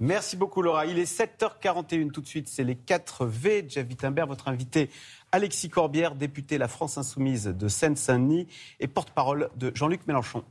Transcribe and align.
Merci 0.00 0.36
beaucoup 0.36 0.62
Laura. 0.62 0.86
Il 0.86 0.98
est 0.98 1.10
7h41 1.10 2.10
tout 2.10 2.20
de 2.20 2.26
suite. 2.26 2.48
C'est 2.48 2.64
les 2.64 2.76
4 2.76 3.26
V. 3.26 3.64
Jeff 3.68 3.86
Wittenberg, 3.88 4.28
votre 4.28 4.48
invité 4.48 4.90
Alexis 5.32 5.70
Corbière, 5.70 6.14
député 6.14 6.58
La 6.58 6.68
France 6.68 6.98
Insoumise 6.98 7.46
de 7.46 7.68
Seine-Saint-Denis 7.68 8.46
et 8.80 8.88
porte-parole 8.88 9.50
de 9.56 9.72
Jean-Luc 9.74 10.06
Mélenchon. 10.06 10.44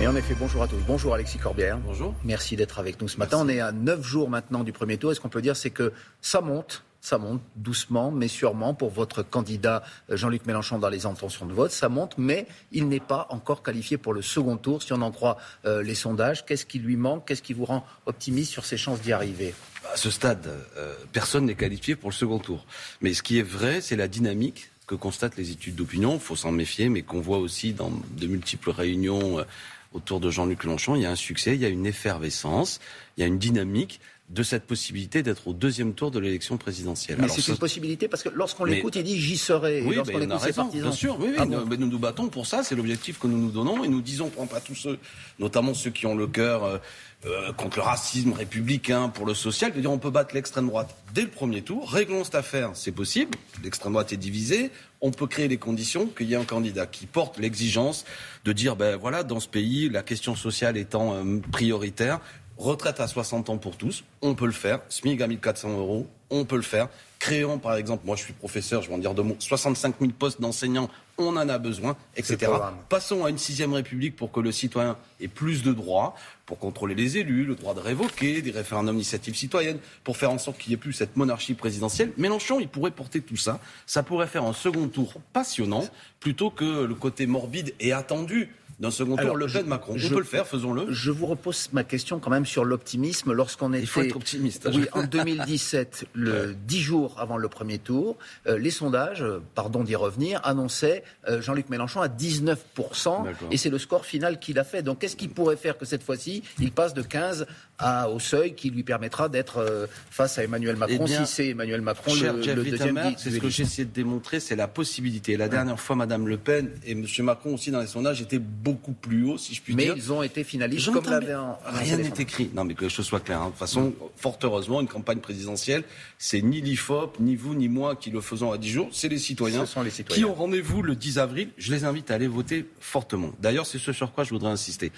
Et 0.00 0.06
en 0.08 0.16
effet, 0.16 0.34
bonjour 0.36 0.62
à 0.62 0.68
tous. 0.68 0.80
Bonjour 0.86 1.14
Alexis 1.14 1.38
Corbière. 1.38 1.78
Bonjour. 1.78 2.14
Merci 2.24 2.56
d'être 2.56 2.78
avec 2.78 3.00
nous 3.00 3.08
ce 3.08 3.18
matin. 3.18 3.38
On 3.40 3.48
est 3.48 3.60
à 3.60 3.70
9 3.70 4.02
jours 4.02 4.28
maintenant 4.28 4.64
du 4.64 4.72
premier 4.72 4.98
tour. 4.98 5.12
Est-ce 5.12 5.20
qu'on 5.20 5.28
peut 5.28 5.42
dire 5.42 5.54
c'est 5.54 5.70
que 5.70 5.92
ça 6.20 6.40
monte 6.40 6.84
ça 7.02 7.18
monte 7.18 7.42
doucement, 7.56 8.12
mais 8.12 8.28
sûrement 8.28 8.74
pour 8.74 8.90
votre 8.90 9.22
candidat 9.22 9.82
euh, 10.08 10.16
Jean-Luc 10.16 10.46
Mélenchon 10.46 10.78
dans 10.78 10.88
les 10.88 11.04
intentions 11.04 11.46
de 11.46 11.52
vote. 11.52 11.72
Ça 11.72 11.88
monte, 11.88 12.14
mais 12.16 12.46
il 12.70 12.88
n'est 12.88 13.00
pas 13.00 13.26
encore 13.28 13.62
qualifié 13.62 13.98
pour 13.98 14.14
le 14.14 14.22
second 14.22 14.56
tour, 14.56 14.82
si 14.82 14.92
on 14.92 15.02
en 15.02 15.10
croit 15.10 15.36
euh, 15.66 15.82
les 15.82 15.96
sondages. 15.96 16.46
Qu'est-ce 16.46 16.64
qui 16.64 16.78
lui 16.78 16.96
manque? 16.96 17.26
Qu'est-ce 17.26 17.42
qui 17.42 17.54
vous 17.54 17.64
rend 17.64 17.84
optimiste 18.06 18.52
sur 18.52 18.64
ses 18.64 18.76
chances 18.76 19.00
d'y 19.00 19.12
arriver? 19.12 19.52
À 19.92 19.96
ce 19.96 20.10
stade, 20.10 20.48
euh, 20.76 20.94
personne 21.12 21.46
n'est 21.46 21.56
qualifié 21.56 21.96
pour 21.96 22.10
le 22.10 22.14
second 22.14 22.38
tour. 22.38 22.64
Mais 23.00 23.12
ce 23.14 23.22
qui 23.24 23.36
est 23.38 23.42
vrai, 23.42 23.80
c'est 23.80 23.96
la 23.96 24.06
dynamique 24.06 24.70
que 24.86 24.94
constatent 24.94 25.36
les 25.36 25.50
études 25.50 25.74
d'opinion. 25.74 26.14
Il 26.14 26.20
faut 26.20 26.36
s'en 26.36 26.52
méfier, 26.52 26.88
mais 26.88 27.02
qu'on 27.02 27.20
voit 27.20 27.38
aussi 27.38 27.72
dans 27.72 27.90
de 28.16 28.26
multiples 28.28 28.70
réunions 28.70 29.44
autour 29.92 30.20
de 30.20 30.30
Jean-Luc 30.30 30.64
Mélenchon. 30.64 30.94
Il 30.94 31.02
y 31.02 31.06
a 31.06 31.10
un 31.10 31.16
succès, 31.16 31.54
il 31.54 31.60
y 31.60 31.64
a 31.64 31.68
une 31.68 31.86
effervescence, 31.86 32.80
il 33.16 33.22
y 33.22 33.24
a 33.24 33.26
une 33.26 33.38
dynamique 33.38 34.00
de 34.32 34.42
cette 34.42 34.64
possibilité 34.64 35.22
d'être 35.22 35.46
au 35.46 35.52
deuxième 35.52 35.92
tour 35.92 36.10
de 36.10 36.18
l'élection 36.18 36.56
présidentielle. 36.56 37.18
Mais 37.20 37.28
c'est 37.28 37.46
une 37.48 37.58
possibilité 37.58 38.08
parce 38.08 38.22
que 38.22 38.30
lorsqu'on 38.30 38.64
l'écoute, 38.64 38.96
il 38.96 39.04
dit 39.04 39.20
j'y 39.20 39.36
serai. 39.36 39.82
Oui, 39.82 39.96
partisans, 40.28 40.70
bien 40.72 40.90
sûr. 40.90 41.18
Oui, 41.20 41.28
oui, 41.30 41.36
ah 41.38 41.44
nous, 41.44 41.66
nous, 41.76 41.86
nous 41.86 41.98
battons 41.98 42.28
pour 42.28 42.46
ça. 42.46 42.62
C'est 42.62 42.74
l'objectif 42.74 43.18
que 43.18 43.26
nous 43.26 43.38
nous 43.38 43.50
donnons 43.50 43.84
et 43.84 43.88
nous 43.88 44.00
disons, 44.00 44.30
prend 44.30 44.46
pas 44.46 44.60
tous 44.60 44.74
ceux, 44.74 44.98
notamment 45.38 45.74
ceux 45.74 45.90
qui 45.90 46.06
ont 46.06 46.14
le 46.14 46.26
cœur. 46.26 46.64
Euh, 46.64 46.78
euh, 47.24 47.52
contre 47.52 47.76
le 47.76 47.84
racisme 47.84 48.32
républicain, 48.32 49.08
pour 49.08 49.26
le 49.26 49.34
social, 49.34 49.72
de 49.72 49.80
dire 49.80 49.92
on 49.92 49.98
peut 49.98 50.10
battre 50.10 50.34
l'extrême 50.34 50.66
droite 50.66 50.92
dès 51.14 51.22
le 51.22 51.28
premier 51.28 51.62
tour, 51.62 51.88
réglons 51.88 52.24
cette 52.24 52.34
affaire, 52.34 52.70
c'est 52.74 52.90
possible, 52.90 53.38
l'extrême 53.62 53.92
droite 53.92 54.12
est 54.12 54.16
divisée, 54.16 54.72
on 55.00 55.12
peut 55.12 55.28
créer 55.28 55.46
les 55.46 55.56
conditions 55.56 56.06
qu'il 56.06 56.28
y 56.28 56.32
ait 56.32 56.36
un 56.36 56.44
candidat 56.44 56.86
qui 56.86 57.06
porte 57.06 57.38
l'exigence 57.38 58.04
de 58.44 58.52
dire, 58.52 58.74
ben 58.74 58.96
voilà, 58.96 59.22
dans 59.22 59.38
ce 59.38 59.46
pays, 59.46 59.88
la 59.88 60.02
question 60.02 60.34
sociale 60.34 60.76
étant 60.76 61.14
euh, 61.14 61.38
prioritaire, 61.52 62.18
retraite 62.62 63.00
à 63.00 63.08
60 63.08 63.50
ans 63.50 63.58
pour 63.58 63.76
tous, 63.76 64.04
on 64.22 64.34
peut 64.34 64.46
le 64.46 64.52
faire, 64.52 64.80
SMIC 64.88 65.20
à 65.20 65.26
1400 65.26 65.78
euros, 65.78 66.06
on 66.30 66.44
peut 66.44 66.56
le 66.56 66.62
faire. 66.62 66.88
Créons, 67.18 67.58
par 67.58 67.76
exemple, 67.76 68.04
moi 68.04 68.16
je 68.16 68.22
suis 68.22 68.32
professeur, 68.32 68.82
je 68.82 68.88
vais 68.88 68.94
en 68.94 68.98
dire 68.98 69.14
deux 69.14 69.22
mots, 69.22 69.36
65 69.38 69.96
000 70.00 70.12
postes 70.18 70.40
d'enseignants, 70.40 70.88
on 71.18 71.36
en 71.36 71.48
a 71.48 71.58
besoin, 71.58 71.96
etc. 72.16 72.50
Passons 72.88 73.24
à 73.24 73.30
une 73.30 73.38
sixième 73.38 73.72
république 73.74 74.16
pour 74.16 74.32
que 74.32 74.40
le 74.40 74.50
citoyen 74.50 74.96
ait 75.20 75.28
plus 75.28 75.62
de 75.62 75.72
droits, 75.72 76.16
pour 76.46 76.58
contrôler 76.58 76.94
les 76.94 77.18
élus, 77.18 77.44
le 77.44 77.54
droit 77.54 77.74
de 77.74 77.80
révoquer, 77.80 78.42
des 78.42 78.50
référendums 78.50 78.96
d'initiative 78.96 79.36
citoyenne, 79.36 79.78
pour 80.02 80.16
faire 80.16 80.30
en 80.30 80.38
sorte 80.38 80.58
qu'il 80.58 80.70
n'y 80.70 80.74
ait 80.74 80.78
plus 80.78 80.92
cette 80.92 81.16
monarchie 81.16 81.54
présidentielle. 81.54 82.12
Mélenchon, 82.16 82.58
il 82.58 82.68
pourrait 82.68 82.90
porter 82.90 83.20
tout 83.20 83.36
ça. 83.36 83.60
Ça 83.86 84.02
pourrait 84.02 84.26
faire 84.26 84.44
un 84.44 84.52
second 84.52 84.88
tour 84.88 85.14
passionnant, 85.32 85.84
plutôt 86.18 86.50
que 86.50 86.84
le 86.84 86.94
côté 86.94 87.26
morbide 87.26 87.74
et 87.78 87.92
attendu 87.92 88.50
d'un 88.82 88.90
second 88.90 89.16
tour 89.16 89.36
Le 89.36 89.46
Pen 89.46 89.66
Macron. 89.66 89.94
Je, 89.96 90.08
On 90.08 90.10
peut 90.10 90.18
le 90.18 90.24
faire, 90.24 90.44
faisons-le. 90.44 90.92
Je 90.92 91.12
vous 91.12 91.26
repose 91.26 91.68
ma 91.72 91.84
question 91.84 92.18
quand 92.18 92.30
même 92.30 92.44
sur 92.44 92.64
l'optimisme 92.64 93.32
lorsqu'on 93.32 93.72
était. 93.72 93.84
Il 93.84 93.86
faut 93.86 94.00
être 94.00 94.16
optimiste. 94.16 94.68
Oui, 94.74 94.86
en 94.90 95.04
2017, 95.04 96.06
le 96.14 96.52
dix 96.66 96.80
jours 96.80 97.14
avant 97.20 97.36
le 97.36 97.46
premier 97.46 97.78
tour, 97.78 98.16
euh, 98.48 98.58
les 98.58 98.72
sondages, 98.72 99.22
euh, 99.22 99.40
pardon 99.54 99.84
d'y 99.84 99.94
revenir, 99.94 100.40
annonçaient 100.42 101.04
euh, 101.28 101.40
Jean-Luc 101.40 101.68
Mélenchon 101.70 102.00
à 102.00 102.08
19% 102.08 103.24
et 103.52 103.56
c'est 103.56 103.70
le 103.70 103.78
score 103.78 104.04
final 104.04 104.40
qu'il 104.40 104.58
a 104.58 104.64
fait. 104.64 104.82
Donc 104.82 104.98
qu'est-ce 104.98 105.16
qui 105.16 105.28
pourrait 105.28 105.56
faire 105.56 105.78
que 105.78 105.84
cette 105.84 106.02
fois-ci, 106.02 106.42
il 106.58 106.72
passe 106.72 106.92
de 106.92 107.02
15 107.02 107.46
à, 107.78 108.08
au 108.08 108.18
seuil 108.18 108.54
qui 108.54 108.70
lui 108.70 108.82
permettra 108.82 109.28
d'être 109.28 109.88
face 110.10 110.38
à 110.38 110.44
Emmanuel 110.44 110.76
Macron, 110.76 111.04
eh 111.06 111.08
si 111.08 111.26
c'est 111.26 111.48
Emmanuel 111.48 111.82
Macron 111.82 112.12
le, 112.14 112.54
le 112.54 112.64
deuxième. 112.64 113.00
C'est 113.16 113.30
ce 113.30 113.38
que 113.38 113.48
j'ai 113.48 113.62
essayé 113.62 113.84
de 113.84 113.92
démontrer, 113.92 114.40
c'est 114.40 114.56
la 114.56 114.68
possibilité. 114.68 115.36
La 115.36 115.48
dernière 115.48 115.78
fois, 115.78 115.94
Madame 115.94 116.26
Le 116.26 116.36
Pen 116.36 116.70
et 116.84 116.92
M. 116.92 117.06
Macron 117.20 117.54
aussi 117.54 117.70
dans 117.70 117.80
les 117.80 117.86
sondages 117.86 118.20
étaient 118.20 118.38
beaucoup 118.40 118.71
beaucoup 118.72 118.92
plus 118.92 119.24
haut, 119.24 119.38
si 119.38 119.54
je 119.54 119.62
puis 119.62 119.74
dire. 119.74 119.94
Mais 119.94 120.00
ils 120.00 120.12
ont 120.12 120.22
été 120.22 120.44
finalistes 120.44 120.90
comme 120.90 121.04
l'avait 121.04 121.36
Rien 121.64 121.96
n'est 121.98 122.12
écrit. 122.18 122.50
Non, 122.54 122.64
mais 122.64 122.74
que 122.74 122.84
les 122.84 122.90
choses 122.90 123.06
soient 123.06 123.20
claires. 123.20 123.40
Hein. 123.40 123.46
De 123.46 123.50
toute 123.50 123.58
façon, 123.58 123.94
fort 124.16 124.38
heureusement, 124.42 124.80
une 124.80 124.88
campagne 124.88 125.20
présidentielle, 125.20 125.84
c'est 126.18 126.42
ni 126.42 126.60
l'IFOP, 126.60 127.18
ni 127.20 127.36
vous, 127.36 127.54
ni 127.54 127.68
moi 127.68 127.96
qui 127.96 128.10
le 128.10 128.20
faisons 128.20 128.52
à 128.52 128.58
10 128.58 128.68
jours. 128.68 128.88
C'est 128.92 129.08
les 129.08 129.18
citoyens, 129.18 129.64
les 129.84 129.90
citoyens. 129.90 130.22
qui 130.22 130.24
ont 130.24 130.34
rendez-vous 130.34 130.82
le 130.82 130.94
10 130.94 131.18
avril. 131.18 131.50
Je 131.58 131.72
les 131.72 131.84
invite 131.84 132.10
à 132.10 132.14
aller 132.14 132.26
voter 132.26 132.66
fortement. 132.80 133.32
D'ailleurs, 133.40 133.66
c'est 133.66 133.78
ce 133.78 133.92
sur 133.92 134.12
quoi 134.12 134.24
je 134.24 134.30
voudrais 134.30 134.50
insister. 134.50 134.92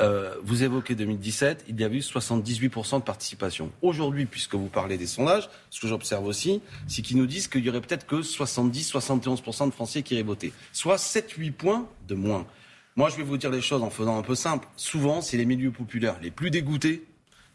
Euh, 0.00 0.34
vous 0.44 0.62
évoquez 0.62 0.94
2017, 0.94 1.64
il 1.68 1.80
y 1.80 1.84
a 1.84 1.88
eu 1.88 1.98
78% 1.98 2.98
de 2.98 3.02
participation. 3.02 3.72
Aujourd'hui, 3.82 4.26
puisque 4.26 4.54
vous 4.54 4.68
parlez 4.68 4.96
des 4.96 5.06
sondages, 5.06 5.48
ce 5.70 5.80
que 5.80 5.88
j'observe 5.88 6.24
aussi, 6.26 6.60
c'est 6.86 7.02
qu'ils 7.02 7.16
nous 7.16 7.26
disent 7.26 7.48
qu'il 7.48 7.64
y 7.64 7.68
aurait 7.68 7.80
peut-être 7.80 8.06
que 8.06 8.16
70-71% 8.16 9.66
de 9.66 9.72
Français 9.72 10.02
qui 10.02 10.14
iraient 10.14 10.22
voter. 10.22 10.52
Soit 10.72 10.96
7-8 10.96 11.52
points 11.52 11.88
de 12.06 12.14
moins. 12.14 12.46
Moi, 12.98 13.10
je 13.10 13.16
vais 13.16 13.22
vous 13.22 13.36
dire 13.36 13.50
les 13.50 13.60
choses 13.60 13.80
en 13.84 13.90
faisant 13.90 14.18
un 14.18 14.22
peu 14.22 14.34
simple. 14.34 14.66
Souvent, 14.76 15.20
c'est 15.20 15.36
les 15.36 15.44
milieux 15.44 15.70
populaires 15.70 16.16
les 16.20 16.32
plus 16.32 16.50
dégoûtés 16.50 17.04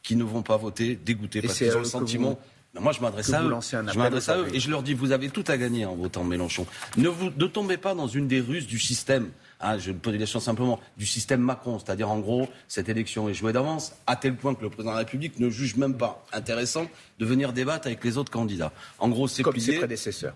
qui 0.01 0.15
ne 0.15 0.23
vont 0.23 0.41
pas 0.41 0.55
voter, 0.55 0.95
dégoûtés 0.95 1.41
parce 1.41 1.57
qu'ils 1.57 1.75
ont 1.75 1.79
le 1.79 1.83
sentiment. 1.83 2.39
moi, 2.79 2.93
je 2.93 3.01
m'adresse 3.01 3.33
à 3.33 3.43
eux. 3.43 3.53
Je 3.61 3.97
m'adresse 3.97 4.29
à 4.29 4.37
eux 4.37 4.47
et 4.53 4.61
je 4.61 4.71
leur 4.71 4.83
dis 4.83 4.93
vous 4.93 5.11
avez 5.11 5.29
tout 5.29 5.43
à 5.47 5.57
gagner 5.57 5.85
en 5.85 5.97
votant 5.97 6.23
Mélenchon. 6.23 6.65
Ne, 6.95 7.09
vous, 7.09 7.29
ne 7.35 7.45
tombez 7.47 7.75
pas 7.75 7.93
dans 7.93 8.07
une 8.07 8.29
des 8.29 8.39
ruses 8.39 8.67
du 8.67 8.79
système. 8.79 9.31
Hein, 9.59 9.79
je 9.79 9.91
pose 9.91 10.13
les 10.13 10.25
choses 10.25 10.43
simplement 10.43 10.79
du 10.95 11.05
système 11.05 11.41
Macron, 11.41 11.77
c'est-à-dire 11.77 12.09
en 12.09 12.19
gros 12.19 12.47
cette 12.69 12.87
élection 12.87 13.27
est 13.27 13.33
jouée 13.33 13.51
d'avance 13.51 13.91
à 14.07 14.15
tel 14.15 14.37
point 14.37 14.55
que 14.55 14.61
le 14.61 14.69
président 14.69 14.91
de 14.91 14.95
la 14.95 14.99
République 14.99 15.41
ne 15.41 15.49
juge 15.49 15.75
même 15.75 15.97
pas 15.97 16.25
intéressant 16.31 16.87
de 17.19 17.25
venir 17.25 17.51
débattre 17.51 17.87
avec 17.87 18.01
les 18.05 18.17
autres 18.17 18.31
candidats. 18.31 18.71
En 18.97 19.09
gros, 19.09 19.27
c'est 19.27 19.43
comme 19.43 19.59
ses 19.59 19.77
prédécesseurs. 19.77 20.35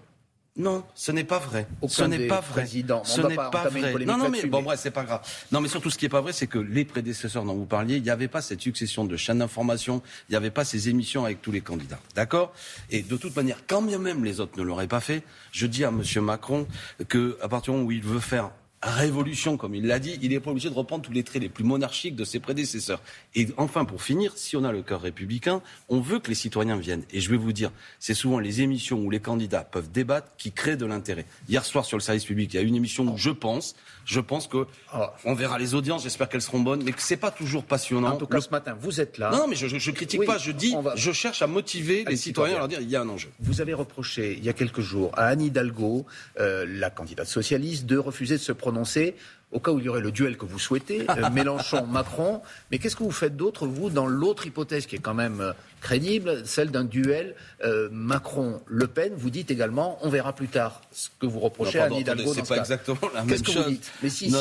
Non, 0.57 0.84
ce 0.95 1.12
n'est 1.12 1.23
pas 1.23 1.38
vrai. 1.38 1.68
ce 1.88 2.03
n'est 2.03 2.28
pas 2.28 2.41
vrai. 2.41 2.66
Ce 2.66 3.22
n'est 3.22 3.35
pas, 3.35 3.69
vrai. 3.69 4.06
Non, 4.06 4.18
non, 4.18 4.29
mais 4.29 4.44
bon, 4.47 4.63
bref, 4.63 4.79
c'est 4.81 4.91
pas 4.91 5.03
grave. 5.03 5.22
Non, 5.51 5.62
mais 5.62 5.68
surtout, 5.68 5.91
ce 5.91 5.97
qui 5.97 6.06
n'est 6.06 6.09
pas 6.09 6.22
vrai, 6.22 6.34
c'est 6.34 6.47
que 6.47 6.57
les 6.57 6.84
prédécesseurs 6.84 7.44
dont 7.44 7.53
vous 7.53 7.68
parliez, 7.68 7.97
il 7.97 8.03
n'y 8.03 8.09
avait 8.09 8.28
pas 8.28 8.41
cette 8.41 8.62
succession 8.62 9.06
de 9.06 9.16
chaînes 9.18 9.40
d'information, 9.40 10.01
il 10.28 10.31
n'y 10.31 10.35
avait 10.35 10.50
pas 10.50 10.66
ces 10.66 10.90
émissions 10.90 11.25
avec 11.25 11.44
tous 11.44 11.51
les 11.51 11.62
candidats. 11.62 12.00
D'accord? 12.16 12.53
Et 12.90 13.03
de 13.03 13.18
toute 13.18 13.35
manière, 13.35 13.59
quand 13.68 13.84
bien 13.84 14.00
même 14.00 14.23
les 14.23 14.40
autres 14.40 14.57
ne 14.57 14.63
l'auraient 14.63 14.88
pas 14.88 15.00
fait, 15.00 15.22
je 15.51 15.68
dis 15.68 15.85
à 15.85 15.90
M. 15.90 16.01
Macron 16.23 16.68
que, 17.07 17.38
à 17.41 17.47
partir 17.47 17.74
du 17.74 17.78
moment 17.78 17.89
où 17.89 17.91
il 17.91 18.01
veut 18.01 18.19
faire 18.19 18.50
révolution, 18.82 19.58
comme 19.58 19.74
il 19.74 19.88
l'a 19.88 20.00
dit, 20.00 20.18
il 20.22 20.30
n'est 20.30 20.40
pas 20.40 20.52
obligé 20.52 20.70
de 20.70 20.76
reprendre 20.76 21.04
tous 21.04 21.12
les 21.12 21.24
traits 21.24 21.42
les 21.42 21.50
plus 21.50 21.64
monarchiques 21.64 22.16
de 22.16 22.24
ses 22.24 22.40
prédécesseurs. 22.40 23.02
Et 23.36 23.48
enfin, 23.58 23.86
pour 23.86 24.04
finir, 24.04 24.34
si 24.36 24.56
on 24.56 24.64
a 24.64 24.72
le 24.72 24.84
cœur 24.84 25.02
républicain, 25.02 25.62
on 25.90 26.00
veut 26.00 26.20
que 26.20 26.30
les 26.30 26.36
citoyens 26.36 26.78
viennent. 26.78 27.04
Et 27.12 27.20
je 27.20 27.30
vais 27.30 27.38
vous 27.38 27.54
dire, 27.54 27.72
c'est 28.00 28.14
souvent 28.14 28.40
les 28.40 28.62
émissions 28.62 29.00
où 29.00 29.10
les 29.10 29.20
candidats 29.20 29.64
peuvent 29.64 29.92
débattre 29.92 30.28
qui 30.38 30.52
créent 30.52 30.78
de 30.78 30.86
l'intérêt. 30.86 31.26
Hier 31.50 31.66
soir, 31.66 31.86
sur 31.86 31.98
le 31.98 32.04
service 32.04 32.26
public, 32.26 32.54
il 32.54 32.58
y 32.58 32.60
a 32.60 32.64
une 32.64 32.76
émission 32.76 33.04
où 33.08 33.18
je 33.18 33.32
pense, 33.32 33.76
je 34.06 34.20
pense 34.20 34.48
que 34.48 34.68
ah. 34.94 35.14
on 35.26 35.34
verra 35.34 35.58
les 35.58 35.74
audiences, 35.74 36.04
j'espère 36.04 36.30
qu'elles 36.30 36.42
seront 36.42 36.60
bonnes, 36.60 36.84
mais 36.84 36.92
que 36.92 37.02
c'est 37.02 37.18
pas 37.18 37.32
toujours 37.32 37.64
passionnant. 37.64 38.14
En 38.14 38.18
tout 38.18 38.28
cas, 38.28 38.42
ce 38.42 38.50
matin, 38.50 38.78
vous 38.80 39.02
êtes 39.02 39.18
là. 39.18 39.32
Non, 39.32 39.48
mais 39.48 39.56
je, 39.56 39.66
ne 39.66 39.92
critique 39.92 40.26
pas, 40.26 40.38
je 40.38 40.52
dis, 40.52 40.76
je 40.96 41.12
cherche 41.12 41.42
à 41.42 41.48
motiver 41.48 42.06
les 42.08 42.16
citoyens 42.16 42.56
à 42.56 42.60
leur 42.60 42.68
dire, 42.68 42.82
il 42.82 42.90
y 42.90 42.96
a 42.96 43.02
un 43.02 43.10
enjeu. 43.10 43.30
Vous 43.40 43.60
avez 43.60 43.74
reproché, 43.74 44.36
il 44.38 44.46
y 44.46 44.50
a 44.50 44.54
quelques 44.54 44.82
jours, 44.82 45.12
à 45.18 45.28
Anne 45.28 45.42
Hidalgo, 45.42 46.06
euh, 46.40 46.66
la 46.68 46.90
candidate 46.90 47.28
socialiste, 47.28 47.86
de 47.86 47.98
refuser 47.98 48.36
de 48.36 48.42
se 48.42 48.52
prononcer 48.68 49.16
au 49.52 49.59
cas 49.59 49.72
où 49.72 49.80
il 49.80 49.85
y 49.85 49.90
aurait 49.90 50.02
le 50.02 50.12
duel 50.12 50.38
que 50.38 50.46
vous 50.46 50.59
souhaitez, 50.59 51.06
euh, 51.09 51.30
Mélenchon-Macron. 51.34 52.41
Mais 52.69 52.80
qu'est-ce 52.80 52.97
que 52.97 53.03
vous 53.03 53.12
faites 53.12 53.38
d'autre, 53.38 53.66
vous, 53.66 53.90
dans 53.90 54.06
l'autre 54.06 54.46
hypothèse 54.46 54.85
qui 54.85 54.97
est 54.97 55.00
quand 55.00 55.13
même 55.13 55.40
euh, 55.40 55.53
crédible, 55.80 56.46
celle 56.46 56.69
d'un 56.69 56.84
duel 56.84 57.34
euh, 57.63 57.88
Macron-Le 57.91 58.88
Pen? 58.88 59.13
Vous 59.16 59.30
dites 59.30 59.50
également, 59.50 60.00
on 60.02 60.09
verra 60.09 60.34
plus 60.34 60.50
tard 60.50 60.81
ce 60.91 61.07
que 61.18 61.25
vous 61.25 61.40
reprochez 61.40 61.80
à 61.80 61.86
Anne 61.86 61.94
Hidalgo. 61.94 62.34
C'est 62.34 62.47
pas 62.47 62.57
exactement 62.57 63.00
la 63.13 63.24
même 63.24 63.46
chose. 63.46 63.57
Vous 63.57 63.69
dites? 63.72 63.91
Mais 64.03 64.09
si, 64.09 64.34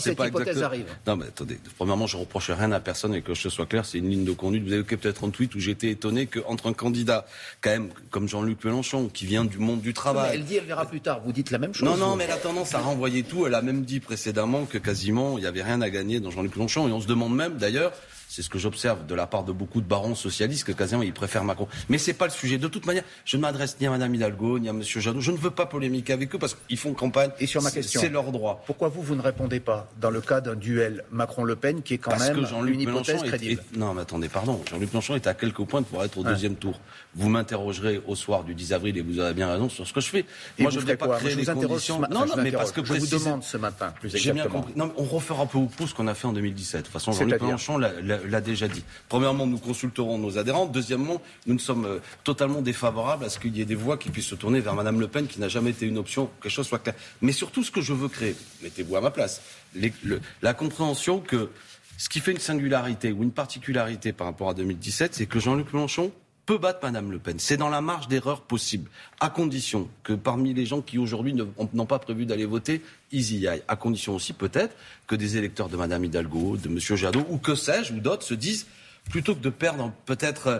cette 0.00 0.20
hypothèse 0.20 0.62
arrive. 0.62 0.86
Non, 1.06 1.16
mais 1.16 1.26
attendez. 1.26 1.58
Premièrement, 1.78 2.06
je 2.06 2.18
reproche 2.18 2.50
rien 2.50 2.72
à 2.72 2.80
personne 2.80 3.14
et 3.14 3.22
que 3.22 3.32
je 3.32 3.48
sois 3.48 3.64
clair, 3.64 3.86
c'est 3.86 3.98
une 3.98 4.10
ligne 4.10 4.24
de 4.24 4.32
conduite. 4.32 4.64
Vous 4.64 4.72
avez 4.74 4.84
peut-être 4.84 5.24
un 5.24 5.30
tweet 5.30 5.54
où 5.54 5.60
j'étais 5.60 5.88
étonné 5.88 6.26
qu'entre 6.26 6.68
un 6.68 6.74
candidat, 6.74 7.24
quand 7.62 7.70
même, 7.70 7.88
comme 8.10 8.28
Jean-Luc 8.28 8.62
Mélenchon, 8.64 9.08
qui 9.08 9.24
vient 9.24 9.46
du 9.46 9.58
monde 9.58 9.80
du 9.80 9.94
travail. 9.94 10.32
elle 10.34 10.44
dit, 10.44 10.56
elle 10.56 10.66
verra 10.66 10.84
plus 10.84 11.00
tard. 11.00 11.22
Vous 11.24 11.32
dites 11.32 11.50
la 11.50 11.58
même 11.58 11.72
chose. 11.72 11.88
Non, 11.88 11.96
non, 11.96 12.16
mais 12.16 12.24
elle 12.24 12.32
a 12.32 12.36
tendance 12.36 12.74
à 12.74 12.80
renvoyer 12.80 13.22
tout. 13.22 13.46
Elle 13.46 13.54
a 13.54 13.62
même 13.62 13.82
dit 13.82 14.00
précédemment 14.00 14.41
que 14.70 14.78
quasiment 14.78 15.38
il 15.38 15.42
n'y 15.42 15.46
avait 15.46 15.62
rien 15.62 15.80
à 15.82 15.90
gagner 15.90 16.20
dans 16.20 16.30
Jean-Luc 16.30 16.56
Mélenchon. 16.56 16.88
Et 16.88 16.92
on 16.92 17.00
se 17.00 17.06
demande 17.06 17.34
même 17.34 17.56
d'ailleurs 17.56 17.92
C'est 18.28 18.40
ce 18.40 18.48
que 18.48 18.58
j'observe 18.58 19.04
de 19.04 19.14
la 19.14 19.26
part 19.26 19.44
de 19.44 19.52
beaucoup 19.52 19.82
de 19.82 19.86
barons 19.86 20.14
socialistes 20.14 20.64
que 20.64 20.72
quasiment 20.72 21.02
ils 21.02 21.12
préfèrent 21.12 21.44
Macron. 21.44 21.68
Mais 21.90 21.98
c'est 21.98 22.14
pas 22.14 22.24
le 22.24 22.30
sujet. 22.30 22.56
De 22.56 22.66
toute 22.66 22.86
manière, 22.86 23.04
je 23.26 23.36
ne 23.36 23.42
m'adresse 23.42 23.76
ni 23.78 23.86
à 23.86 23.90
Mme 23.90 24.14
Hidalgo 24.14 24.58
ni 24.58 24.68
à 24.68 24.72
M. 24.72 24.82
Jadot. 24.82 25.20
Je 25.20 25.32
ne 25.32 25.36
veux 25.36 25.50
pas 25.50 25.66
polémiquer 25.66 26.14
avec 26.14 26.34
eux 26.34 26.38
parce 26.38 26.54
qu'ils 26.54 26.78
font 26.78 26.94
campagne. 26.94 27.30
Et 27.40 27.46
sur 27.46 27.60
ma 27.60 27.70
question, 27.70 28.00
c'est 28.00 28.08
leur 28.08 28.32
droit. 28.32 28.62
Pourquoi 28.64 28.88
vous 28.88 29.02
vous 29.02 29.14
ne 29.16 29.20
répondez 29.20 29.60
pas 29.60 29.90
dans 30.00 30.08
le 30.10 30.22
cas 30.22 30.40
d'un 30.40 30.54
duel 30.54 31.04
Macron-Le 31.10 31.56
Pen 31.56 31.82
qui 31.82 31.94
est 31.94 31.98
quand 31.98 32.18
même 32.18 32.46
une 32.66 32.80
hypothèse 32.80 33.22
crédible 33.22 33.62
Non, 33.76 33.92
mais 33.92 34.00
attendez, 34.00 34.30
pardon. 34.30 34.62
Jean-Luc 34.70 34.90
Mélenchon 34.92 35.14
est 35.14 35.26
à 35.26 35.34
quelques 35.34 35.64
points 35.64 35.82
pour 35.82 36.02
être 36.02 36.16
au 36.16 36.24
deuxième 36.24 36.56
tour. 36.56 36.80
Vous 37.14 37.28
m'interrogerez 37.28 38.00
au 38.06 38.14
soir 38.16 38.44
du 38.44 38.54
10 38.54 38.72
avril 38.72 38.96
et 38.96 39.02
vous 39.02 39.18
avez 39.18 39.34
bien 39.34 39.52
raison 39.52 39.68
sur 39.68 39.86
ce 39.86 39.92
que 39.92 40.00
je 40.00 40.08
fais. 40.08 40.24
Moi, 40.58 40.70
je 40.70 40.80
ne 40.80 40.84
vais 40.86 40.96
pas 40.96 41.08
créer 41.18 41.36
des 41.36 41.44
conditions. 41.44 42.00
non, 42.10 42.24
non, 42.24 42.34
mais 42.38 42.50
parce 42.50 42.72
que 42.72 42.82
je 42.82 42.94
vous 42.94 43.06
demande 43.06 43.42
ce 43.44 43.58
matin 43.58 43.92
plus 44.00 44.14
Non, 44.76 44.92
on 44.96 45.04
refera 45.04 45.46
peu 45.46 45.58
ou 45.58 45.66
prou 45.66 45.86
ce 45.86 45.94
qu'on 45.94 46.06
a 46.06 46.14
fait 46.14 46.26
en 46.26 46.32
2017. 46.32 46.80
De 46.80 46.84
toute 46.84 46.92
façon, 46.92 47.12
Jean-Luc 47.12 47.40
Mélenchon 47.40 47.78
l'a 47.78 48.40
déjà 48.40 48.68
dit. 48.68 48.84
Premièrement, 49.08 49.46
nous 49.46 49.58
consulterons 49.58 50.18
nos 50.18 50.38
adhérents. 50.38 50.66
Deuxièmement, 50.66 51.20
nous 51.46 51.54
ne 51.54 51.58
sommes 51.58 51.84
euh, 51.84 51.98
totalement 52.24 52.62
défavorables 52.62 53.24
à 53.24 53.28
ce 53.28 53.38
qu'il 53.38 53.56
y 53.56 53.60
ait 53.60 53.66
des 53.66 53.74
voix 53.74 53.96
qui 53.96 54.10
puissent 54.10 54.26
se 54.26 54.34
tourner 54.34 54.60
vers 54.60 54.74
Mme 54.74 55.00
Le 55.00 55.08
Pen, 55.08 55.26
qui 55.26 55.40
n'a 55.40 55.48
jamais 55.48 55.70
été 55.70 55.86
une 55.86 55.98
option, 55.98 56.26
que 56.26 56.44
quelque 56.44 56.52
chose 56.52 56.66
soit 56.66 56.78
clair. 56.78 56.94
Mais 57.20 57.32
surtout, 57.32 57.62
ce 57.62 57.70
que 57.70 57.80
je 57.80 57.92
veux 57.92 58.08
créer, 58.08 58.36
mettez-vous 58.62 58.96
à 58.96 59.00
ma 59.00 59.10
place, 59.10 59.42
la 60.42 60.54
compréhension 60.54 61.20
que 61.20 61.50
ce 61.98 62.08
qui 62.08 62.20
fait 62.20 62.32
une 62.32 62.38
singularité 62.38 63.12
ou 63.12 63.22
une 63.22 63.32
particularité 63.32 64.12
par 64.12 64.26
rapport 64.26 64.48
à 64.48 64.54
2017, 64.54 65.14
c'est 65.14 65.26
que 65.26 65.38
Jean-Luc 65.38 65.72
Mélenchon 65.72 66.10
peut 66.46 66.58
battre 66.58 66.80
Mme 66.82 67.12
Le 67.12 67.18
Pen. 67.18 67.38
C'est 67.38 67.56
dans 67.56 67.68
la 67.68 67.80
marge 67.80 68.08
d'erreur 68.08 68.42
possible, 68.42 68.90
à 69.20 69.30
condition 69.30 69.88
que 70.02 70.12
parmi 70.12 70.54
les 70.54 70.66
gens 70.66 70.80
qui 70.80 70.98
aujourd'hui 70.98 71.34
n'ont 71.34 71.86
pas 71.86 71.98
prévu 71.98 72.26
d'aller 72.26 72.46
voter, 72.46 72.82
ils 73.10 73.38
y 73.38 73.46
aillent. 73.46 73.62
À 73.68 73.76
condition 73.76 74.14
aussi 74.14 74.32
peut-être 74.32 74.74
que 75.06 75.14
des 75.14 75.36
électeurs 75.36 75.68
de 75.68 75.76
Mme 75.76 76.04
Hidalgo, 76.04 76.56
de 76.56 76.68
M. 76.68 76.78
Jadot, 76.78 77.24
ou 77.30 77.38
que 77.38 77.54
sais-je, 77.54 77.92
ou 77.94 78.00
d'autres 78.00 78.24
se 78.24 78.34
disent 78.34 78.66
plutôt 79.10 79.34
que 79.34 79.40
de 79.40 79.50
perdre 79.50 79.92
peut-être 80.06 80.46
euh, 80.46 80.58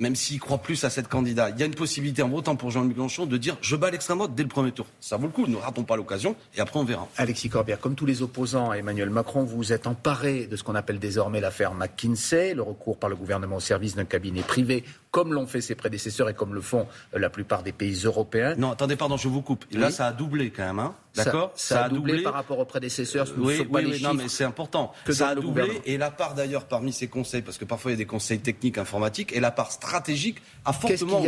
même 0.00 0.16
s'il 0.16 0.40
croit 0.40 0.58
plus 0.58 0.82
à 0.84 0.90
cette 0.90 1.06
candidat. 1.06 1.50
Il 1.50 1.60
y 1.60 1.62
a 1.62 1.66
une 1.66 1.74
possibilité 1.74 2.22
en 2.22 2.28
votant 2.28 2.56
pour 2.56 2.70
Jean-Luc 2.70 2.96
Mélenchon 2.96 3.26
de 3.26 3.36
dire 3.36 3.56
je 3.60 3.76
bats 3.76 3.90
l'extrême 3.90 4.16
droite 4.16 4.34
dès 4.34 4.42
le 4.42 4.48
premier 4.48 4.72
tour. 4.72 4.86
Ça 4.98 5.16
vaut 5.16 5.26
le 5.26 5.32
coup, 5.32 5.46
ne 5.46 5.56
ratons 5.56 5.84
pas 5.84 5.96
l'occasion 5.96 6.34
et 6.56 6.60
après 6.60 6.80
on 6.80 6.84
verra. 6.84 7.06
Alexis 7.16 7.50
Corbière, 7.50 7.78
comme 7.78 7.94
tous 7.94 8.06
les 8.06 8.22
opposants 8.22 8.70
à 8.70 8.76
Emmanuel 8.76 9.10
Macron, 9.10 9.44
vous 9.44 9.72
êtes 9.72 9.86
emparé 9.86 10.46
de 10.46 10.56
ce 10.56 10.64
qu'on 10.64 10.74
appelle 10.74 10.98
désormais 10.98 11.40
l'affaire 11.40 11.74
McKinsey, 11.74 12.54
le 12.54 12.62
recours 12.62 12.98
par 12.98 13.10
le 13.10 13.16
gouvernement 13.16 13.56
au 13.56 13.60
service 13.60 13.94
d'un 13.94 14.06
cabinet 14.06 14.42
privé 14.42 14.84
comme 15.10 15.34
l'ont 15.34 15.46
fait 15.46 15.60
ses 15.60 15.74
prédécesseurs 15.74 16.28
et 16.28 16.34
comme 16.34 16.54
le 16.54 16.60
font 16.60 16.86
euh, 17.14 17.18
la 17.18 17.30
plupart 17.30 17.64
des 17.64 17.72
pays 17.72 18.02
européens. 18.04 18.54
Non, 18.56 18.70
attendez, 18.70 18.94
pardon, 18.94 19.16
je 19.16 19.26
vous 19.26 19.42
coupe. 19.42 19.64
Là, 19.72 19.90
ça 19.90 20.06
a 20.06 20.12
doublé 20.12 20.50
quand 20.50 20.62
même, 20.62 20.78
hein 20.78 20.94
D'accord? 21.16 21.50
ça, 21.56 21.86
a 21.86 21.88
doublé, 21.88 22.22
par 22.22 22.34
rapport 22.34 22.60
aux 22.60 22.64
prédécesseurs. 22.64 23.26
Oui, 23.36 23.66
oui, 23.68 23.84
oui 23.84 24.00
non, 24.00 24.14
mais 24.14 24.28
c'est 24.28 24.44
important. 24.44 24.92
ça 25.08 25.30
a 25.30 25.34
doublé 25.34 25.82
et 25.84 25.98
la 25.98 26.12
part 26.12 26.34
d'ailleurs 26.34 26.66
parmi 26.66 26.92
ces 26.92 27.08
conseils, 27.08 27.42
parce 27.42 27.58
que 27.58 27.64
parfois 27.64 27.90
il 27.90 27.94
y 27.94 27.96
a 27.96 27.98
des 27.98 28.06
conseils 28.06 28.38
techniques 28.38 28.78
informatiques, 28.78 29.32
et 29.32 29.40
la 29.40 29.50
part 29.50 29.72
stratégique 29.72 29.89
a 30.64 30.72
fortement. 30.72 31.22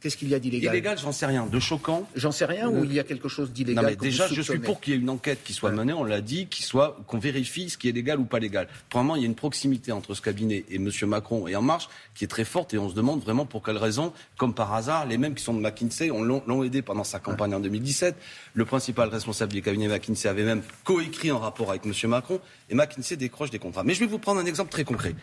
Qu'est-ce 0.00 0.16
qu'il 0.16 0.28
y 0.28 0.34
a 0.34 0.38
d'illégal 0.38 0.74
Illégal, 0.74 0.98
j'en 0.98 1.12
sais 1.12 1.26
rien. 1.26 1.46
De 1.46 1.60
choquant 1.60 2.08
J'en 2.14 2.32
sais 2.32 2.44
rien. 2.44 2.68
Ou 2.68 2.84
il 2.84 2.92
y 2.92 3.00
a 3.00 3.04
quelque 3.04 3.28
chose 3.28 3.52
d'illégal 3.52 3.84
Non, 3.84 3.90
mais 3.90 3.96
déjà, 3.96 4.26
je 4.28 4.42
suis 4.42 4.58
pour 4.58 4.80
qu'il 4.80 4.94
y 4.94 4.96
ait 4.96 5.00
une 5.00 5.10
enquête 5.10 5.40
qui 5.44 5.52
soit 5.52 5.70
menée. 5.70 5.92
On 5.92 6.04
l'a 6.04 6.20
dit, 6.20 6.46
qui 6.46 6.62
soit 6.62 6.96
qu'on 7.06 7.18
vérifie 7.18 7.70
ce 7.70 7.78
qui 7.78 7.88
est 7.88 7.92
légal 7.92 8.18
ou 8.18 8.24
pas 8.24 8.38
légal. 8.38 8.68
Premièrement, 8.90 9.16
il 9.16 9.22
y 9.22 9.24
a 9.24 9.28
une 9.28 9.34
proximité 9.34 9.92
entre 9.92 10.14
ce 10.14 10.22
cabinet 10.22 10.64
et 10.70 10.76
M. 10.76 10.90
Macron 11.06 11.46
et 11.46 11.56
En 11.56 11.62
Marche 11.62 11.88
qui 12.14 12.24
est 12.24 12.28
très 12.28 12.44
forte, 12.44 12.74
et 12.74 12.78
on 12.78 12.88
se 12.88 12.94
demande 12.94 13.22
vraiment 13.22 13.46
pour 13.46 13.62
quelle 13.62 13.76
raison, 13.76 14.12
comme 14.36 14.54
par 14.54 14.74
hasard, 14.74 15.06
les 15.06 15.18
mêmes 15.18 15.34
qui 15.34 15.44
sont 15.44 15.54
de 15.54 15.60
McKinsey 15.60 16.08
l'ont 16.08 16.64
aidé 16.64 16.82
pendant 16.82 17.04
sa 17.04 17.20
campagne 17.20 17.54
en 17.54 17.60
2017. 17.60 18.16
Le 18.54 18.64
principal 18.64 19.08
responsable 19.08 19.52
du 19.52 19.62
cabinet 19.62 19.86
McKinsey 19.86 20.28
avait 20.28 20.44
même 20.44 20.62
coécrit 20.84 21.30
un 21.30 21.38
rapport 21.38 21.70
avec 21.70 21.86
M. 21.86 21.92
Macron 22.10 22.40
et 22.70 22.74
McKinsey 22.74 23.16
décroche 23.16 23.50
des 23.50 23.58
contrats. 23.58 23.84
Mais 23.84 23.94
je 23.94 24.00
vais 24.00 24.06
vous 24.06 24.18
prendre 24.18 24.40
un 24.40 24.46
exemple 24.46 24.70
très 24.70 24.84
concret. 24.84 25.14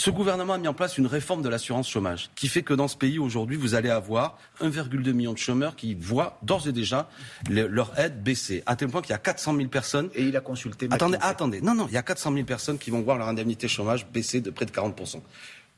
Ce 0.00 0.08
gouvernement 0.08 0.54
a 0.54 0.58
mis 0.58 0.66
en 0.66 0.72
place 0.72 0.96
une 0.96 1.06
réforme 1.06 1.42
de 1.42 1.50
l'assurance 1.50 1.86
chômage 1.86 2.30
qui 2.34 2.48
fait 2.48 2.62
que 2.62 2.72
dans 2.72 2.88
ce 2.88 2.96
pays 2.96 3.18
aujourd'hui, 3.18 3.58
vous 3.58 3.74
allez 3.74 3.90
avoir 3.90 4.38
1,2 4.62 5.12
million 5.12 5.34
de 5.34 5.38
chômeurs 5.38 5.76
qui 5.76 5.94
voient 5.94 6.38
d'ores 6.40 6.66
et 6.66 6.72
déjà 6.72 7.10
leur 7.50 7.92
aide 7.98 8.22
baisser. 8.22 8.62
À 8.64 8.76
tel 8.76 8.88
point 8.88 9.02
qu'il 9.02 9.10
y 9.10 9.12
a 9.12 9.18
400 9.18 9.54
000 9.54 9.68
personnes. 9.68 10.08
Et 10.14 10.22
il 10.22 10.34
a 10.38 10.40
consulté. 10.40 10.88
Attendez, 10.90 11.18
attendez. 11.20 11.60
Non, 11.60 11.74
non, 11.74 11.86
il 11.86 11.92
y 11.92 11.98
a 11.98 12.02
400 12.02 12.32
000 12.32 12.46
personnes 12.46 12.78
qui 12.78 12.88
vont 12.90 13.02
voir 13.02 13.18
leur 13.18 13.28
indemnité 13.28 13.68
chômage 13.68 14.06
baisser 14.06 14.40
de 14.40 14.48
près 14.48 14.64
de 14.64 14.70
40 14.70 14.98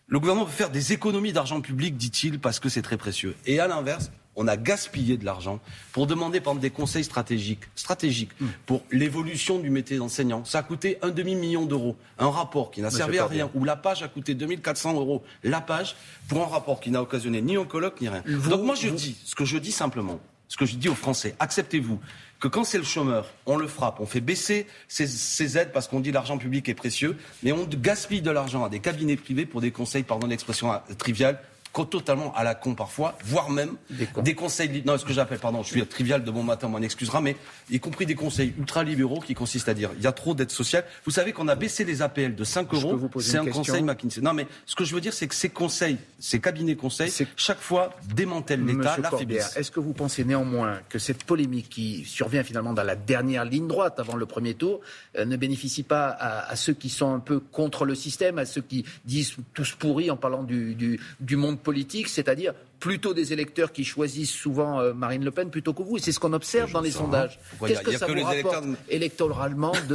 le 0.06 0.20
gouvernement 0.20 0.44
peut 0.46 0.52
faire 0.52 0.70
des 0.70 0.92
économies 0.92 1.32
d'argent 1.32 1.60
public, 1.60 1.96
dit-il, 1.96 2.38
parce 2.38 2.60
que 2.60 2.68
c'est 2.68 2.82
très 2.82 2.98
précieux. 2.98 3.34
Et 3.46 3.58
à 3.58 3.66
l'inverse, 3.66 4.12
on 4.36 4.48
a 4.48 4.56
gaspillé 4.56 5.16
de 5.16 5.24
l'argent 5.24 5.60
pour 5.92 6.06
demander, 6.06 6.40
par 6.40 6.52
exemple, 6.52 6.62
des 6.62 6.70
conseils 6.70 7.04
stratégiques, 7.04 7.64
stratégiques 7.74 8.30
hmm. 8.40 8.46
pour 8.66 8.82
l'évolution 8.90 9.58
du 9.58 9.70
métier 9.70 9.98
d'enseignant. 9.98 10.44
Ça 10.44 10.58
a 10.58 10.62
coûté 10.62 10.98
un 11.02 11.10
demi-million 11.10 11.66
d'euros. 11.66 11.96
Un 12.18 12.30
rapport 12.30 12.70
qui 12.70 12.80
n'a 12.80 12.90
servi 12.90 13.18
à 13.18 13.26
rien, 13.26 13.50
où 13.54 13.64
la 13.64 13.76
page 13.76 14.02
a 14.02 14.08
coûté 14.08 14.34
2400 14.34 14.94
euros, 14.94 15.22
la 15.42 15.60
page, 15.60 15.96
pour 16.28 16.42
un 16.42 16.46
rapport 16.46 16.80
qui 16.80 16.90
n'a 16.90 17.02
occasionné 17.02 17.42
ni 17.42 17.56
un 17.56 17.64
colloque, 17.64 18.00
ni 18.00 18.08
rien. 18.08 18.22
Donc 18.48 18.62
moi, 18.62 18.74
je 18.74 18.88
dis, 18.88 19.16
ce 19.24 19.34
que 19.34 19.44
je 19.44 19.58
dis 19.58 19.72
simplement, 19.72 20.20
ce 20.48 20.56
que 20.56 20.66
je 20.66 20.76
dis 20.76 20.88
aux 20.88 20.94
Français, 20.94 21.34
acceptez-vous 21.38 21.98
que 22.38 22.48
quand 22.48 22.64
c'est 22.64 22.78
le 22.78 22.84
chômeur, 22.84 23.26
on 23.46 23.56
le 23.56 23.68
frappe, 23.68 24.00
on 24.00 24.06
fait 24.06 24.20
baisser 24.20 24.66
ses, 24.88 25.56
aides 25.56 25.70
parce 25.72 25.86
qu'on 25.86 26.00
dit 26.00 26.10
l'argent 26.10 26.36
public 26.36 26.68
est 26.68 26.74
précieux, 26.74 27.16
mais 27.42 27.52
on 27.52 27.64
gaspille 27.64 28.20
de 28.20 28.30
l'argent 28.30 28.64
à 28.64 28.68
des 28.68 28.80
cabinets 28.80 29.16
privés 29.16 29.46
pour 29.46 29.60
des 29.60 29.70
conseils, 29.70 30.02
pardon 30.02 30.26
l'expression 30.26 30.72
triviale, 30.98 31.40
totalement 31.72 32.34
à 32.34 32.44
la 32.44 32.54
con 32.54 32.74
parfois, 32.74 33.16
voire 33.24 33.50
même 33.50 33.76
des, 33.90 34.34
conseils. 34.34 34.82
Non, 34.86 34.98
ce 34.98 35.04
que 35.04 35.12
j'appelle, 35.12 35.38
pardon, 35.38 35.62
je 35.62 35.68
suis 35.68 35.86
trivial 35.86 36.22
de 36.22 36.30
bon 36.30 36.42
matin, 36.42 36.66
on 36.66 36.70
m'en 36.70 36.78
excusera, 36.78 37.20
mais 37.20 37.36
y 37.70 37.80
compris 37.80 38.06
des 38.06 38.14
conseils 38.14 38.52
ultra-libéraux 38.58 39.20
qui 39.20 39.34
consistent 39.34 39.68
à 39.68 39.74
dire 39.74 39.90
il 39.96 40.02
y 40.02 40.06
a 40.06 40.12
trop 40.12 40.34
d'aide 40.34 40.50
sociale. 40.50 40.84
Vous 41.04 41.10
savez 41.10 41.32
qu'on 41.32 41.48
a 41.48 41.54
baissé 41.54 41.84
les 41.84 42.02
APL 42.02 42.34
de 42.34 42.44
5 42.44 42.72
euros. 42.74 43.00
C'est 43.20 43.38
un 43.38 43.46
conseil 43.46 43.82
McKinsey. 43.82 44.20
Non, 44.20 44.34
mais 44.34 44.46
ce 44.66 44.76
que 44.76 44.84
je 44.84 44.94
veux 44.94 45.00
dire, 45.00 45.14
c'est 45.14 45.26
que 45.26 45.34
ces 45.34 45.48
conseils, 45.48 45.96
ces 46.18 46.40
cabinets 46.40 46.76
conseils, 46.76 47.12
chaque 47.36 47.60
fois 47.60 47.94
démantèlent 48.14 48.64
l'État, 48.64 48.98
l'affaiblissent. 48.98 49.56
Est-ce 49.56 49.70
que 49.70 49.80
vous 49.80 49.94
pensez 49.94 50.24
néanmoins 50.24 50.80
que 50.88 50.98
cette 50.98 51.24
polémique 51.24 51.70
qui 51.70 52.04
survient 52.04 52.44
finalement 52.44 52.74
dans 52.74 52.82
la 52.82 52.96
dernière 52.96 53.44
ligne 53.44 53.66
droite 53.66 53.98
avant 53.98 54.16
le 54.16 54.26
premier 54.26 54.54
tour 54.54 54.80
euh, 55.16 55.24
ne 55.24 55.36
bénéficie 55.36 55.82
pas 55.82 56.08
à, 56.08 56.54
ceux 56.56 56.74
qui 56.74 56.90
sont 56.90 57.14
un 57.14 57.20
peu 57.20 57.40
contre 57.40 57.84
le 57.84 57.94
système, 57.94 58.38
à 58.38 58.44
ceux 58.44 58.60
qui 58.60 58.84
disent 59.04 59.36
tous 59.54 59.72
pourris 59.72 60.10
en 60.10 60.16
parlant 60.16 60.42
du, 60.42 60.74
du, 60.74 61.00
du 61.20 61.36
monde 61.36 61.58
politique, 61.62 62.08
c'est-à-dire 62.08 62.54
plutôt 62.80 63.14
des 63.14 63.32
électeurs 63.32 63.72
qui 63.72 63.84
choisissent 63.84 64.32
souvent 64.32 64.80
euh, 64.80 64.92
Marine 64.92 65.24
Le 65.24 65.30
Pen 65.30 65.50
plutôt 65.50 65.72
que 65.72 65.82
vous. 65.82 65.96
Et 65.96 66.00
c'est 66.00 66.12
ce 66.12 66.20
qu'on 66.20 66.32
observe 66.32 66.72
dans 66.72 66.80
les 66.80 66.90
sondages. 66.90 67.38
Qu'est-ce 67.64 67.82
que 67.82 67.96
ça 67.96 68.06
vous 68.06 68.22
rapporte 68.22 68.64
électoralement 68.88 69.72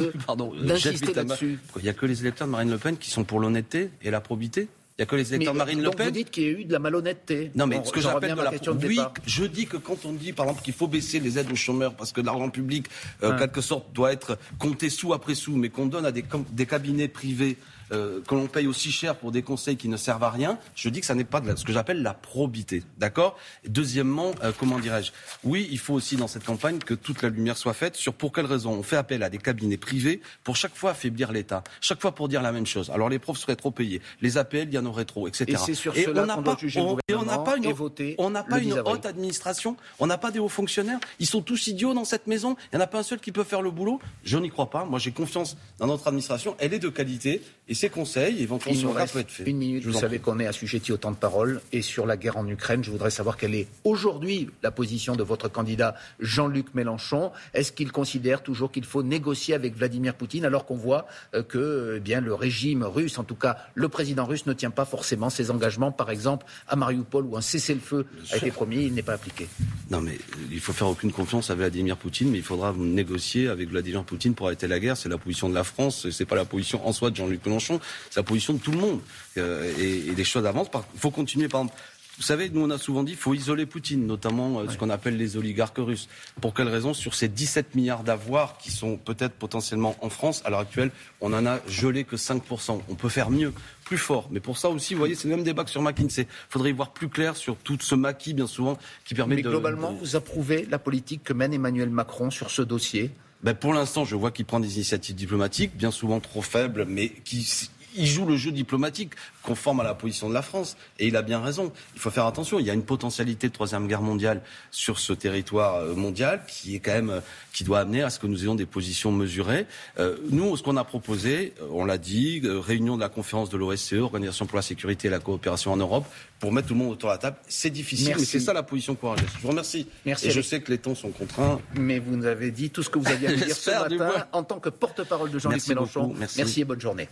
d'insister 0.64 1.14
là-dessus? 1.14 1.60
Il 1.76 1.84
n'y 1.84 1.90
a 1.90 1.94
que 1.94 2.06
les 2.06 2.22
électeurs 2.22 2.48
de 2.48 2.52
Marine 2.54 2.72
Le 2.72 2.78
Pen 2.78 2.98
qui 2.98 3.10
sont 3.10 3.24
pour 3.24 3.40
l'honnêteté 3.40 3.92
et 4.02 4.10
la 4.10 4.22
probité? 4.22 4.70
Il 4.98 5.02
n'y 5.02 5.04
a 5.04 5.06
que 5.06 5.16
les 5.16 5.32
électeurs 5.32 5.54
de 5.54 5.60
Marine 5.60 5.82
Le 5.82 5.92
Pen. 5.92 6.08
Vous 6.08 6.12
dites 6.12 6.32
qu'il 6.32 6.44
y 6.44 6.48
a 6.48 6.50
eu 6.50 6.66
de 6.66 6.74
la 6.74 6.80
malhonnêteté. 6.80 7.52
Non, 7.54 7.68
mais 7.68 7.80
ce 7.84 7.92
que 7.92 8.02
j'appelle 8.02 8.34
de 8.34 8.42
la 8.42 8.52
oui, 8.84 9.00
je 9.28 9.44
dis 9.44 9.68
que 9.68 9.78
quand 9.78 10.06
on 10.06 10.14
dit, 10.14 10.34
par 10.34 10.48
exemple, 10.48 10.64
qu'il 10.64 10.74
faut 10.74 10.88
baisser 10.88 11.20
les 11.20 11.38
aides 11.38 11.52
aux 11.52 11.56
chômeurs 11.56 11.94
parce 11.94 12.12
que 12.12 12.22
l'argent 12.22 12.50
public, 12.50 12.88
euh, 13.22 13.34
en 13.34 13.38
quelque 13.38 13.62
sorte, 13.62 13.94
doit 13.94 14.12
être 14.12 14.40
compté 14.58 14.90
sous 14.90 15.14
après 15.14 15.36
sous, 15.36 15.56
mais 15.56 15.70
qu'on 15.70 15.86
donne 15.86 16.06
à 16.06 16.12
des, 16.12 16.26
des 16.52 16.66
cabinets 16.66 17.08
privés 17.08 17.58
euh, 17.92 18.22
que 18.22 18.36
l'on 18.36 18.48
paye 18.48 18.68
aussi 18.68 18.92
cher 18.92 19.16
pour 19.16 19.32
des 19.32 19.42
conseils 19.42 19.78
qui 19.78 19.88
ne 19.88 19.98
servent 19.98 20.24
à 20.24 20.30
rien, 20.30 20.58
je 20.76 20.90
dis 20.90 21.00
que 21.00 21.06
ça 21.06 21.16
n'est 21.16 21.24
pas 21.24 21.42
de 21.42 21.56
ce 21.56 21.64
que 21.64 21.74
j'appelle 21.74 22.02
la 22.02 22.14
probité. 22.14 22.84
D'accord? 22.98 23.38
Deuxièmement, 23.68 24.32
euh, 24.44 24.52
comment 24.58 24.80
dirais-je? 24.80 25.12
Oui, 25.44 25.68
il 25.72 25.80
faut 25.80 25.94
aussi 25.94 26.16
dans 26.16 26.28
cette 26.28 26.44
campagne 26.44 26.80
que 26.80 26.94
toute 26.94 27.22
la 27.22 27.30
lumière 27.30 27.58
soit 27.58 27.74
faite 27.74 27.96
sur 27.96 28.14
pour 28.14 28.32
quelles 28.32 28.46
raisons 28.46 28.74
on 28.74 28.84
fait 28.84 28.98
appel 28.98 29.24
à 29.24 29.30
des 29.30 29.38
cabinets 29.38 29.78
privés 29.78 30.22
pour 30.44 30.56
chaque 30.56 30.76
fois 30.76 30.92
affaiblir 30.92 31.32
l'État, 31.32 31.64
chaque 31.82 32.02
fois 32.02 32.14
pour 32.14 32.28
dire 32.28 32.42
la 32.42 32.52
même 32.52 32.66
chose. 32.66 32.90
Alors 32.90 33.10
les 33.10 33.20
profs 33.20 33.38
seraient 33.38 33.56
trop 33.56 33.72
payés, 33.72 34.02
les 34.22 34.38
APL, 34.38 34.68
il 34.68 34.74
y 34.74 34.78
en 34.78 34.86
aurait 34.86 35.06
trop, 35.06 35.28
etc. 35.28 35.46
Et 35.48 35.58
c'est 35.58 35.74
sur 35.74 35.96
et 35.98 36.04
cela 36.04 36.26
qu'on 36.26 36.42
doit 36.42 36.58
juger 36.58 36.80
le 36.80 37.18
on 37.18 37.26
n'a 37.26 37.38
pas 37.40 37.58
une, 37.58 37.74
on 38.18 38.30
n'a 38.30 38.44
pas 38.44 38.60
une 38.60 38.80
haute 38.80 39.06
administration, 39.06 39.76
on 40.00 40.08
n'a 40.08 40.18
pas 40.18 40.32
des 40.32 40.40
hauts 40.40 40.50
fonctionnaires. 40.50 41.00
Ils 41.20 41.28
sont 41.28 41.42
tous 41.42 41.68
idiots 41.68 41.94
dans 41.94 42.06
cette 42.06 42.28
maison. 42.28 42.56
Il 42.72 42.78
n'y 42.78 42.82
en 42.82 42.84
a 42.84 42.88
pas 42.88 43.00
un 43.00 43.04
seul 43.04 43.20
qui 43.20 43.32
peut 43.32 43.44
faire 43.44 43.62
le 43.62 43.72
boulot. 43.72 44.00
Je 44.24 44.38
n'y 44.38 44.50
crois 44.50 44.70
pas. 44.70 44.86
Moi, 44.86 45.00
j'ai 45.00 45.12
confiance 45.12 45.58
dans 45.80 45.88
notre 45.88 46.08
administration. 46.08 46.56
Elle 46.60 46.74
est 46.74 46.80
de 46.80 46.90
qualité 46.90 47.42
et 47.70 47.74
ses 47.74 47.90
conseils, 47.90 48.42
éventuellement, 48.42 48.94
sur 48.94 49.12
peut 49.12 49.20
être 49.20 49.30
fait. 49.30 49.44
Une 49.44 49.58
minute, 49.58 49.84
vous, 49.84 49.92
savez 49.92 50.20
qu'on 50.20 50.40
est 50.40 50.48
assujetti 50.48 50.94
autant 50.94 51.12
de 51.12 51.18
paroles. 51.18 51.62
Et 51.74 51.82
sur 51.82 52.06
la 52.06 52.16
guerre 52.16 52.38
en 52.38 52.48
Ukraine, 52.48 52.82
je 52.82 52.92
voudrais 52.92 53.10
savoir 53.10 53.36
quelle 53.36 53.56
est 53.56 53.68
aujourd'hui 53.84 54.50
la 54.64 54.72
position 54.72 55.18
de 55.18 55.24
votre 55.24 55.50
candidat 55.50 55.96
Jean-Luc 56.22 56.74
Mélenchon. 56.76 57.32
Est-ce 57.54 57.74
qu'il 57.74 57.92
considère 57.92 58.42
toujours 58.42 58.72
qu'il 58.72 58.86
faut 58.86 59.04
négocier 59.04 59.54
avec 59.54 59.76
Vladimir 59.76 60.14
Poutine 60.14 60.46
alors 60.46 60.66
qu'on 60.66 60.78
voit 60.78 61.08
euh, 61.34 61.44
que 61.44 61.96
eh 61.98 62.00
bien, 62.00 62.22
le 62.22 62.34
régime 62.34 62.84
russe, 62.84 63.18
en 63.18 63.26
tout 63.26 63.36
cas 63.36 63.58
le 63.76 63.90
président 63.90 64.26
russe, 64.26 64.46
ne 64.46 64.54
tient 64.54 64.72
pas 64.72 64.86
forcément 64.86 65.30
ses 65.30 65.52
engagements, 65.52 65.92
par 65.92 66.10
exemple 66.10 66.46
à 66.70 66.78
Mariupol 66.78 67.26
où 67.26 67.36
un 67.36 67.42
cessez-le-feu 67.42 68.06
a 68.32 68.38
été 68.38 68.52
promis, 68.52 68.86
il 68.86 68.94
n'est 68.94 69.02
pas 69.02 69.14
appliqué? 69.14 69.48
Non 69.90 70.00
mais 70.00 70.18
il 70.52 70.60
faut 70.62 70.74
faire 70.74 70.88
aucune 70.88 71.12
confiance 71.12 71.50
à 71.50 71.56
Vladimir 71.56 71.98
Poutine, 71.98 72.32
mais 72.32 72.38
il 72.38 72.44
faudra 72.44 72.74
négocier 72.78 73.50
avec 73.50 73.70
Vladimir 73.70 74.06
Poutine 74.06 74.36
pour 74.36 74.48
arrêter 74.48 74.68
la 74.68 74.80
guerre. 74.80 74.96
C'est 74.96 75.10
la 75.10 75.18
position 75.18 75.50
de 75.50 75.56
la 75.56 75.66
France, 75.66 76.10
c'est 76.12 76.26
pas 76.26 76.36
la 76.36 76.46
position 76.46 76.88
en 76.88 76.94
soi 76.94 77.10
de 77.10 77.16
Jean-Luc 77.18 77.46
Mélenchon 77.46 77.57
c'est 77.60 78.18
la 78.18 78.24
position 78.24 78.54
de 78.54 78.60
tout 78.60 78.72
le 78.72 78.78
monde. 78.78 79.00
Euh, 79.38 79.72
et, 79.80 80.14
des 80.14 80.24
choses 80.24 80.46
avancent. 80.46 80.70
Il 80.94 81.00
faut 81.00 81.12
continuer, 81.12 81.48
par 81.48 81.62
exemple, 81.62 81.80
Vous 82.18 82.24
savez, 82.24 82.50
nous 82.50 82.62
on 82.62 82.72
a 82.72 82.80
souvent 82.80 83.04
dit 83.04 83.12
qu'il 83.12 83.22
faut 83.22 83.36
isoler 83.36 83.68
Poutine, 83.68 84.08
notamment 84.08 84.60
euh, 84.60 84.70
ce 84.70 84.78
qu'on 84.78 84.90
appelle 84.90 85.18
les 85.18 85.38
oligarques 85.38 85.78
russes. 85.78 86.10
Pour 86.42 86.56
quelle 86.56 86.70
raison 86.70 86.96
Sur 86.96 87.14
ces 87.14 87.28
17 87.28 87.76
milliards 87.76 88.04
d'avoirs 88.04 88.58
qui 88.58 88.72
sont 88.72 88.98
peut-être 88.98 89.34
potentiellement 89.34 89.96
en 90.02 90.10
France, 90.10 90.42
à 90.44 90.50
l'heure 90.50 90.62
actuelle, 90.62 90.90
on 91.22 91.34
en 91.34 91.46
a 91.46 91.60
gelé 91.68 92.04
que 92.04 92.16
5%. 92.16 92.82
On 92.90 92.96
peut 92.96 93.10
faire 93.10 93.30
mieux 93.30 93.54
plus 93.86 94.00
fort. 94.00 94.28
Mais 94.32 94.40
pour 94.40 94.58
ça 94.58 94.70
aussi, 94.70 94.96
vous 94.96 95.00
voyez, 95.00 95.14
c'est 95.14 95.28
le 95.28 95.36
même 95.36 95.46
débat 95.46 95.64
que 95.64 95.70
sur 95.70 95.84
McKinsey. 95.84 96.24
Il 96.24 96.50
faudrait 96.50 96.72
y 96.72 96.74
voir 96.74 96.92
plus 96.92 97.10
clair 97.10 97.36
sur 97.36 97.56
tout 97.56 97.78
ce 97.80 97.94
maquis, 97.94 98.34
bien 98.34 98.48
souvent, 98.48 98.80
qui 99.06 99.14
permet 99.14 99.36
Mais 99.36 99.44
de... 99.44 99.50
globalement, 99.50 99.94
vous 99.94 100.16
approuvez 100.16 100.66
la 100.70 100.80
politique 100.80 101.24
que 101.24 101.34
mène 101.34 101.54
Emmanuel 101.54 101.92
Macron 101.92 102.32
sur 102.32 102.50
ce 102.50 102.64
dossier? 102.64 103.12
Ben 103.44 103.54
pour 103.54 103.74
l'instant, 103.74 104.06
je 104.06 104.16
vois 104.16 104.32
qu'il 104.32 104.46
prend 104.46 104.60
des 104.60 104.76
initiatives 104.76 105.16
diplomatiques, 105.16 105.76
bien 105.78 105.92
souvent 105.92 106.20
trop 106.20 106.42
faibles, 106.42 106.86
mais 106.88 107.10
qui 107.10 107.70
il 107.96 108.06
joue 108.06 108.26
le 108.26 108.36
jeu 108.36 108.52
diplomatique 108.52 109.14
conforme 109.44 109.80
à 109.80 109.84
la 109.84 109.96
position 109.96 110.30
de 110.30 110.34
la 110.34 110.42
France. 110.42 110.78
Et 111.00 111.08
il 111.08 111.16
a 111.16 111.22
bien 111.22 111.42
raison. 111.42 111.72
Il 111.96 112.02
faut 112.02 112.12
faire 112.12 112.26
attention. 112.26 112.60
Il 112.60 112.66
y 112.66 112.70
a 112.70 112.74
une 112.74 112.84
potentialité 112.84 113.48
de 113.48 113.54
troisième 113.54 113.88
guerre 113.88 114.02
mondiale 114.02 114.42
sur 114.72 115.00
ce 115.00 115.14
territoire 115.14 115.76
euh, 115.76 115.96
mondial 115.96 116.42
qui 116.48 116.76
est 116.76 116.80
quand 116.80 116.92
même 116.92 117.10
euh, 117.10 117.22
qui 117.54 117.64
doit 117.64 117.80
amener 117.80 118.04
à 118.04 118.10
ce 118.10 118.20
que 118.20 118.28
nous 118.28 118.44
ayons 118.44 118.56
des 118.56 118.66
positions 118.66 119.12
mesurées. 119.12 119.66
Euh, 120.00 120.18
nous, 120.30 120.56
ce 120.58 120.64
qu'on 120.64 120.78
a 120.78 120.84
proposé, 120.84 121.54
on 121.72 121.86
l'a 121.86 121.98
dit, 121.98 122.42
réunion 122.44 122.96
de 122.96 123.02
la 123.02 123.10
conférence 123.10 123.50
de 123.50 123.58
l'OSCE, 123.58 123.94
Organisation 123.94 124.46
pour 124.46 124.58
la 124.58 124.62
sécurité 124.62 125.08
et 125.08 125.12
la 125.12 125.20
coopération 125.20 125.72
en 125.72 125.78
Europe, 125.78 126.06
pour 126.40 126.52
mettre 126.52 126.68
tout 126.68 126.74
le 126.74 126.80
monde 126.80 126.92
autour 126.92 127.10
de 127.10 127.16
la 127.16 127.18
table. 127.18 127.38
C'est 127.48 127.70
difficile, 127.70 128.16
mais 128.18 128.26
c'est 128.26 128.40
ça 128.40 128.54
la 128.54 128.64
position 128.64 128.96
courageuse. 128.96 129.28
Je 129.36 129.42
vous 129.42 129.48
remercie. 129.50 129.88
Merci. 130.06 130.28
Et 130.28 130.32
je 130.32 130.42
sais 130.42 130.62
que 130.62 130.72
les 130.72 130.78
temps 130.78 130.96
sont 130.96 131.10
contraints. 131.10 131.60
Mais 131.76 132.00
vous 132.00 132.16
nous 132.16 132.26
avez 132.26 132.52
dit 132.52 132.70
tout 132.70 132.84
ce 132.84 132.90
que 132.90 133.00
vous 133.00 133.08
aviez 133.08 133.30
à 133.30 133.34
dire 133.34 133.56
ce 133.56 133.72
matin 133.72 134.28
en 134.32 134.44
tant 134.44 134.60
que 134.60 134.70
porte-parole 134.70 135.32
de 135.32 135.40
Jean-Luc 135.40 135.68
Mélenchon. 135.68 136.14
Merci. 136.18 136.38
Merci 136.38 136.62
et 136.62 136.66
bonne 136.66 136.82
journée. 136.82 137.08